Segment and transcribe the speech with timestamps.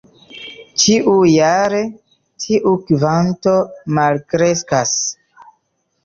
[0.83, 1.81] Ĉiujare
[2.45, 3.53] tiu kvanto
[3.99, 4.95] malkreskas.